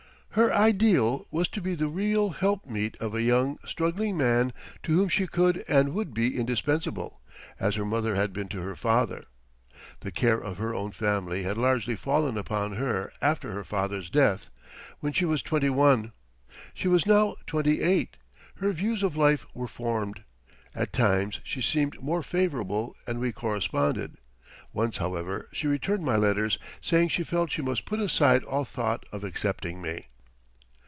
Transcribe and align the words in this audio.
Her 0.35 0.53
ideal 0.53 1.27
was 1.29 1.49
to 1.49 1.61
be 1.61 1.75
the 1.75 1.89
real 1.89 2.29
helpmeet 2.29 2.97
of 3.01 3.13
a 3.13 3.21
young, 3.21 3.57
struggling 3.65 4.15
man 4.15 4.53
to 4.83 4.93
whom 4.95 5.09
she 5.09 5.27
could 5.27 5.61
and 5.67 5.93
would 5.93 6.13
be 6.13 6.37
indispensable, 6.37 7.19
as 7.59 7.75
her 7.75 7.83
mother 7.83 8.15
had 8.15 8.31
been 8.31 8.47
to 8.47 8.61
her 8.61 8.77
father. 8.77 9.25
The 9.99 10.11
care 10.13 10.39
of 10.39 10.57
her 10.57 10.73
own 10.73 10.91
family 10.93 11.43
had 11.43 11.57
largely 11.57 11.97
fallen 11.97 12.37
upon 12.37 12.77
her 12.77 13.11
after 13.21 13.51
her 13.51 13.65
father's 13.65 14.09
death 14.09 14.49
when 15.01 15.11
she 15.11 15.25
was 15.25 15.41
twenty 15.41 15.69
one. 15.69 16.13
She 16.73 16.87
was 16.87 17.05
now 17.05 17.35
twenty 17.45 17.81
eight; 17.81 18.15
her 18.55 18.71
views 18.71 19.03
of 19.03 19.17
life 19.17 19.45
were 19.53 19.67
formed. 19.67 20.23
At 20.73 20.93
times 20.93 21.41
she 21.43 21.61
seemed 21.61 22.01
more 22.01 22.23
favorable 22.23 22.95
and 23.05 23.19
we 23.19 23.33
corresponded. 23.33 24.15
Once, 24.71 24.95
however, 24.95 25.49
she 25.51 25.67
returned 25.67 26.05
my 26.05 26.15
letters 26.15 26.57
saying 26.79 27.09
she 27.09 27.25
felt 27.25 27.51
she 27.51 27.61
must 27.61 27.83
put 27.83 27.99
aside 27.99 28.45
all 28.45 28.63
thought 28.63 29.05
of 29.11 29.25
accepting 29.25 29.81
me. 29.81 30.05